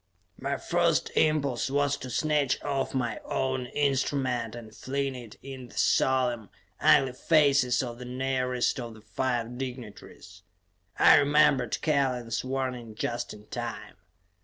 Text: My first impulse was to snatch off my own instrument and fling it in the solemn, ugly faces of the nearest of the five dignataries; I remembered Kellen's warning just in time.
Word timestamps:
My 0.39 0.57
first 0.57 1.11
impulse 1.15 1.69
was 1.69 1.95
to 1.97 2.09
snatch 2.09 2.59
off 2.63 2.95
my 2.95 3.19
own 3.23 3.67
instrument 3.67 4.55
and 4.55 4.75
fling 4.75 5.13
it 5.13 5.37
in 5.43 5.67
the 5.67 5.77
solemn, 5.77 6.49
ugly 6.79 7.13
faces 7.13 7.83
of 7.83 7.99
the 7.99 8.05
nearest 8.05 8.79
of 8.79 8.95
the 8.95 9.01
five 9.01 9.59
dignataries; 9.59 10.41
I 10.97 11.17
remembered 11.17 11.79
Kellen's 11.83 12.43
warning 12.43 12.95
just 12.95 13.31
in 13.31 13.45
time. 13.49 13.97